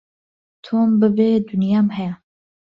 [0.63, 2.13] تۆم ببێ دونیام هەیە